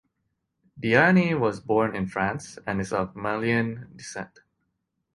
Diani 0.81 1.39
was 1.39 1.59
born 1.59 1.95
in 1.95 2.07
France 2.07 2.57
and 2.65 2.81
is 2.81 2.91
of 2.91 3.15
Malian 3.15 3.87
descent. 3.95 4.39